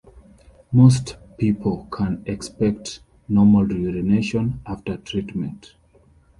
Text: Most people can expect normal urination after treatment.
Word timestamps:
Most 0.71 1.17
people 1.37 1.85
can 1.91 2.23
expect 2.25 3.01
normal 3.29 3.71
urination 3.71 4.59
after 4.65 4.97
treatment. 4.97 5.75